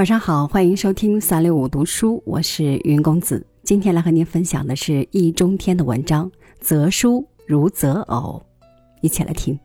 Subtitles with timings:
[0.00, 3.46] 晚上好，欢迎收听三六五读书，我是云公子。
[3.62, 6.26] 今天来和您分享的是易中天的文章
[6.58, 8.42] 《择书如择偶》，
[9.02, 9.60] 一起来听。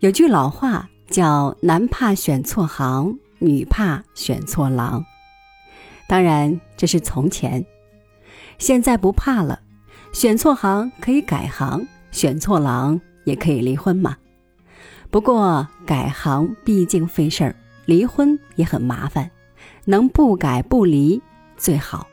[0.00, 5.02] 有句老话叫“男怕选错行，女怕选错郎”。
[6.06, 7.64] 当然，这是从前。
[8.58, 9.60] 现在不怕了，
[10.12, 14.16] 选错行可以改行，选错郎也可以离婚嘛。
[15.10, 19.30] 不过改行毕竟费事儿，离婚也很麻烦，
[19.84, 21.22] 能不改不离
[21.56, 22.06] 最好。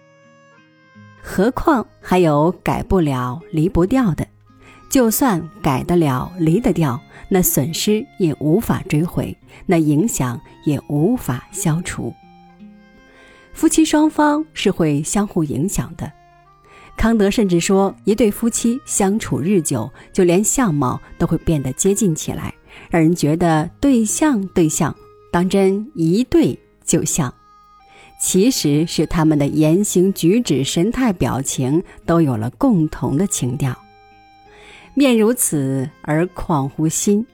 [1.22, 4.28] 何况还有改不了、离不掉的，
[4.90, 12.14] 就算改得了、离得掉，那损失也无法追回，那影响也无法消除。
[13.54, 16.12] 夫妻双方是会相互影响的。
[16.98, 22.54] 康德甚至说，一对夫妻相处日久，就连相貌都会变得接近起来，
[22.90, 24.96] 让人觉得对象对象，
[25.32, 27.34] 当真一对就像。
[28.20, 33.76] 其实是他们的言行举止、神态表情都有了共同的情调。
[34.94, 37.26] 面如此，而况乎心？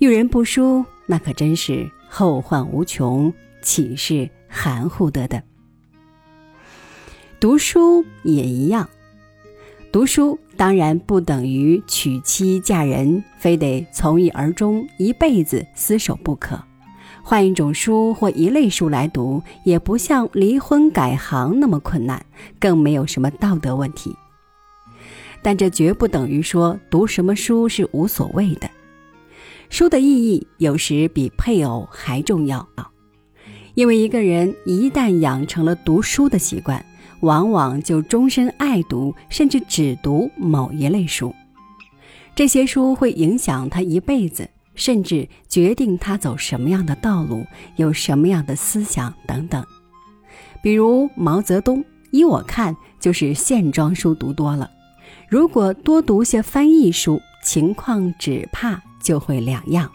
[0.00, 5.42] 遇人不淑，那可真是后患无穷，岂是含糊得的？
[7.42, 8.88] 读书也一样，
[9.90, 16.56] 读书当然不等于娶妻嫁人，非得从一而终，一辈子厮守不可。
[17.20, 22.24] 换一种书或一类书来读，也不像离婚改行那么困难，
[22.60, 24.14] 更没有什么道德问题。
[25.42, 28.70] 但这绝不等于说读什么书是无所谓的。
[29.68, 32.68] 书的意义有时比配偶还重要！
[33.74, 36.86] 因为一个人一旦养成了读书的习惯。
[37.22, 41.34] 往往就终身爱读，甚至只读某一类书。
[42.34, 47.46] 这些书会影响他一辈子，甚至决定他走什么样的道路，
[47.76, 49.64] 有什么样的思想等等。
[50.62, 54.70] 比如毛泽东，依我看就是线装书读多了。
[55.28, 59.90] 如果多读些翻译书，情况只怕就会两样。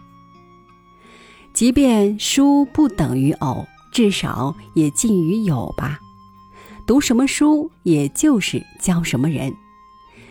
[1.54, 6.00] 即便书不等于偶，至少也近于有吧。
[6.88, 9.54] 读什么书，也就是交什么人。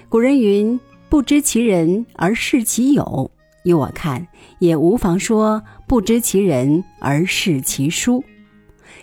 [0.09, 0.81] 古人云
[1.11, 3.31] ：“不知其人而视其友。”
[3.63, 4.27] 依我看，
[4.59, 8.25] 也无妨说：“不知其人而视其书。”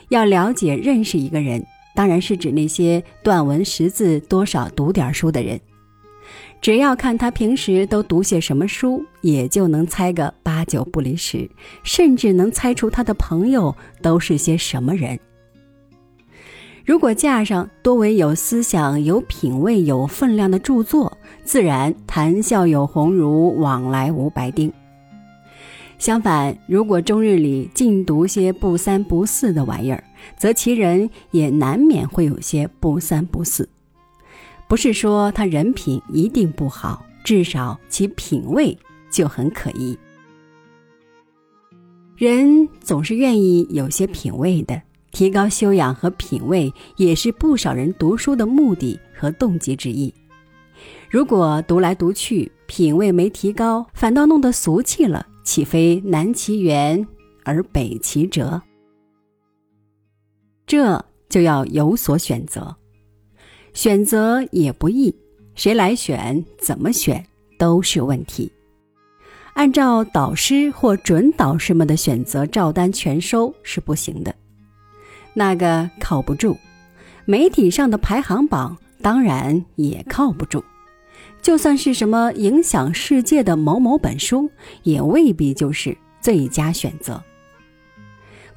[0.09, 5.59] 要了解认识一个人，当然是指那些断文识字、多少读点书的人。
[6.59, 11.47] 只要看他平时都读些什么书，也就能猜个八九不离十，
[11.83, 15.19] 甚至能猜出他的朋友都是些什么人。
[16.85, 24.71] 如果架上多为有思想、有品位、有分量的著作，自然谈笑有鸿儒，往来无白丁。
[25.97, 30.03] 相反，如果终日里尽读些不三不四的玩意儿，
[30.37, 33.69] 则其人也难免会有些不三不四。
[34.67, 38.77] 不是说他人品一定不好，至少其品味
[39.09, 39.97] 就很可疑。
[42.17, 44.81] 人总是愿意有些品味的。
[45.13, 50.13] 提高修养和品味，也是不少人读书的目的和动机之一。
[51.07, 57.07] 如果读来读去，品味没提高，反倒弄得俗气了，岂非南其源
[57.45, 58.59] 而北其哲？
[60.65, 62.75] 这就要有所选择，
[63.73, 65.15] 选择也不易，
[65.53, 67.23] 谁来选，怎么选
[67.59, 68.51] 都是问题。
[69.53, 74.33] 按照导师或准导师们的选择照单全收是不行的。
[75.33, 76.57] 那个靠不住，
[77.25, 80.63] 媒体上的排行榜当然也靠不住。
[81.41, 84.49] 就算是什么影响世界的某某本书，
[84.83, 87.21] 也未必就是最佳选择。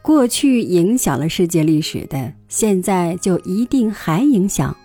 [0.03, 4.77] 过去影响了世界历史的，现在就一定还影响？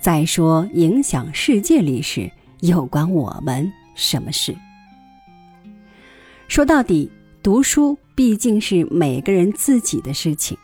[0.00, 2.28] 再说，影响世界历史
[2.60, 4.56] 又关我们什么事？
[6.48, 7.08] 说到底，
[7.44, 10.58] 读书毕竟是每个人自己的事情。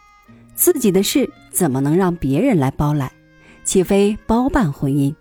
[0.55, 3.11] 自己的事怎么能让别人来包揽？
[3.65, 5.15] 岂非包办婚姻？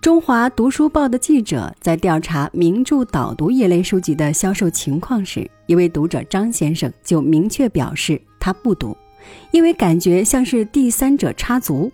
[0.00, 8.96] 中华读书报的记者在调查名著导读一类书籍的销售情况时，一位读者张先生就明确表示他不读，
[9.50, 11.90] 因为感觉像是第三者插足。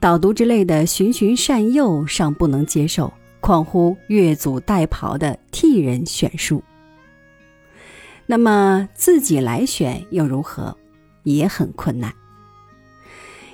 [0.00, 6.62] 导读之类的循循善诱尚不能接受，况乎越俎代庖的替人选书。
[8.26, 10.76] 那么自己来选又如何？
[11.22, 12.12] 也很困难。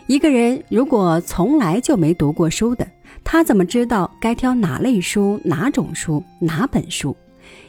[0.06, 2.86] 一个人如果从来就没读过书的，
[3.24, 7.16] 他怎么知道该挑哪类书、哪种书、哪本书？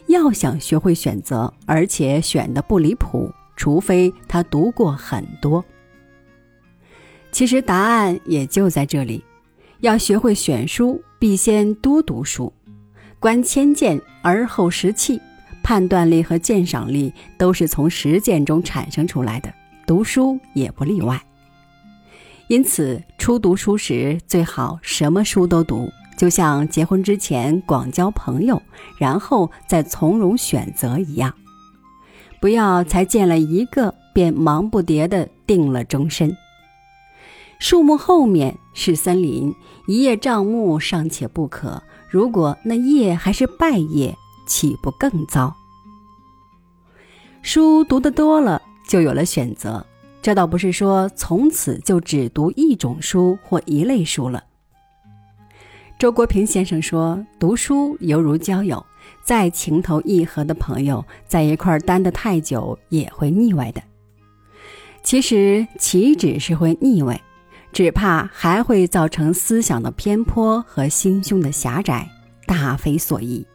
[0.07, 5.63] 要想学会选择，而且选的不离谱，除非他读过很多。
[7.31, 9.23] 其实答案也就在这里：
[9.79, 12.51] 要学会选书，必先多读书。
[13.19, 15.21] 观千剑而后识器，
[15.63, 19.51] 判断力和鉴赏力都是从实践中产生出来的，
[19.88, 21.19] 读书也不例外。
[22.50, 25.89] 因此，初读书时最好什么书都读。
[26.15, 28.62] 就像结婚之前广交朋友，
[29.00, 31.33] 然后再从容选择一样，
[32.39, 36.38] 不要才见了一个便忙不迭地定了终身。
[37.57, 39.56] 树木后面是森林，
[39.88, 44.15] 一叶障目尚且不可，如果那叶还是败叶，
[44.45, 45.54] 岂不更糟？
[47.42, 49.86] 书读得多了，就有了选择，
[50.22, 54.44] 这倒不是说从此就只读一种书或一类书了。
[56.00, 58.86] 周国平先生说：“读书犹如交友，
[59.24, 63.81] 再情投意合的朋友，在一块儿待得太久也会腻歪的。
[65.01, 67.22] 其实岂止是会腻歪，
[67.72, 72.10] 只怕还会造成思想的偏颇和心胸的狭窄，
[72.46, 73.46] 大非所宜。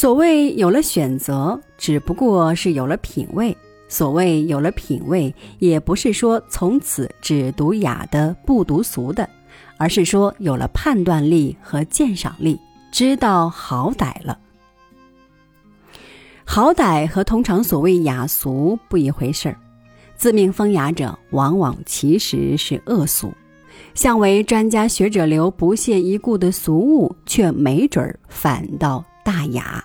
[0.00, 3.54] 所谓有了选择，只不过是有了品味；
[3.86, 9.28] 所谓有了品味，也不是说从此只读雅的，不读俗的。”
[9.76, 12.58] 而是说有了判断力和鉴赏力，
[12.90, 14.38] 知道好歹了。
[16.46, 19.56] 好歹和通常所谓雅俗不一回事儿。
[20.16, 23.28] 自命风雅者，往往其实是恶俗；
[23.92, 29.84] 向为专家学者流不屑一顾的俗物，却没准儿反倒大雅。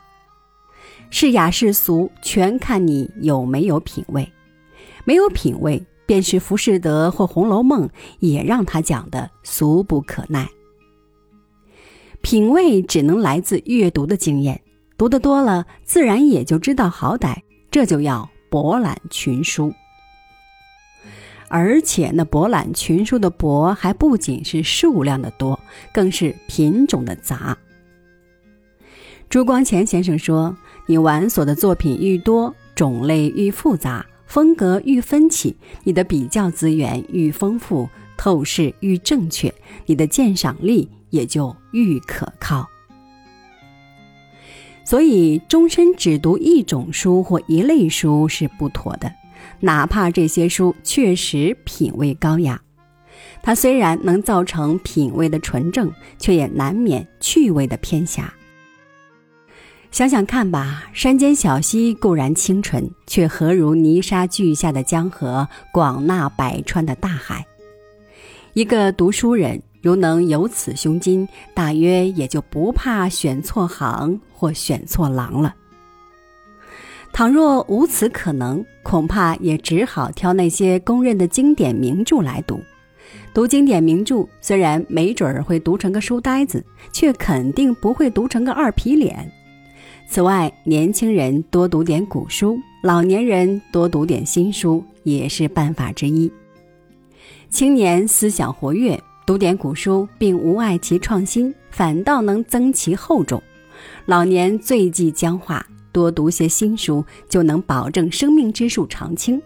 [1.18, 4.30] 是雅是俗，全看你有没有品味。
[5.06, 5.82] 没有品味。
[6.06, 7.88] 便是浮士德或《红楼梦》，
[8.20, 10.48] 也让他讲的俗不可耐。
[12.22, 14.62] 品味只能来自阅读的经验，
[14.98, 17.38] 读得多了，自然也就知道好歹。
[17.72, 19.74] 这就要博览群书，
[21.48, 25.60] 而且那博览群书的博，还不仅是数量的多，
[25.92, 27.58] 更是品种的杂。
[29.28, 30.56] 朱光潜先生说
[30.86, 37.88] ：“你玩所的作品愈多，种类愈复杂。”风格愈分歧，你的比较资源愈丰富，
[38.18, 39.54] 透视愈正确，
[39.86, 42.68] 你的鉴赏力也就愈可靠。
[44.84, 49.14] 所以，终身只读一种书或一类书是不妥的，
[49.60, 52.60] 哪怕这些书确实品味高雅，
[53.44, 58.34] 它虽然能造成品味的纯正，却也难免趣味的偏狭。
[59.92, 67.46] 想想看吧，山间小溪固然清纯，却何如泥沙俱下的江河，广纳百川的大海？
[68.54, 75.56] 一个读书人如能有此胸襟，大约也就不怕选错行或选错郎了。
[77.14, 82.62] 倘若无此可能，恐怕也只好挑那些公认的经典名著来读。
[83.34, 86.62] 读经典名著，虽然没准儿会读成个书呆子，
[86.92, 89.32] 却肯定不会读成个二皮脸。
[90.08, 96.32] 此外，年轻人多读点古书，老年人多读点新书，也是办法之一。
[97.50, 103.40] 青年思想活跃，读点古书并无碍其创新，反倒能增其厚重；
[104.06, 109.42] 老年最忌僵化，多读些新书，就能保证生命之树常青。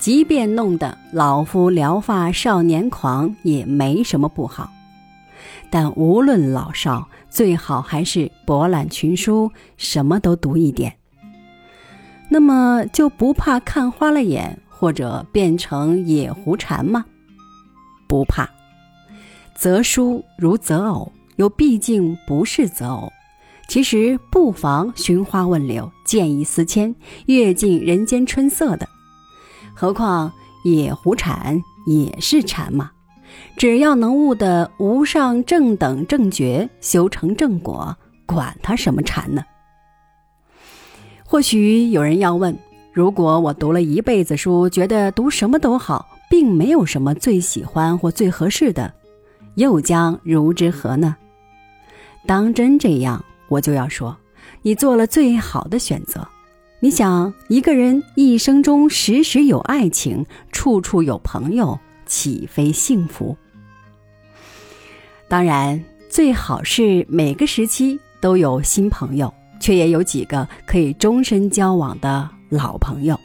[0.00, 4.70] 即便弄得老夫聊发少年狂，也没什么不好。
[5.70, 10.96] 但无论老少，最好还是博览群书，什么都读一点。
[12.28, 17.04] 那么就不怕看花了眼，或者变成野狐禅吗？
[18.06, 18.48] 不怕。
[19.54, 23.12] 择书如择偶，又毕竟不是择偶。
[23.66, 26.94] 其实不妨寻花问柳，见异思迁，
[27.26, 28.88] 阅尽人间春色的。
[29.74, 30.32] 何况
[30.64, 32.90] 野狐禅也是禅嘛。
[33.56, 39.44] 只要能悟得无上正等正觉，修成正果，管他什么禅呢？
[41.24, 42.56] 或许有人要问：
[42.92, 48.94] 如果我读了一辈子书，觉得读什么都好，并没有什么最喜欢或最合适的，
[49.56, 51.16] 又将如之何呢？
[52.26, 54.16] 当真这样，我就要说，
[54.62, 56.26] 你做了最好的选择。
[56.80, 61.78] 你想，一个人一生中时时有爱情，处处有朋友。
[62.08, 63.36] 岂非幸福？
[65.28, 73.16] 当然，最好是每个时期都有新朋友，却也有几个可以终身交往的老朋友。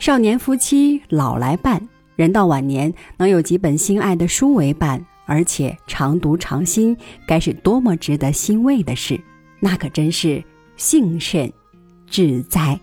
[0.00, 6.96] 少年夫妻老来伴，人到晚年能有几本心爱的书为伴，而且常读常新，
[7.26, 9.20] 该是多么值得欣慰的事！
[9.60, 10.42] 那可真是
[10.76, 11.52] 幸甚
[12.08, 12.80] 至哉。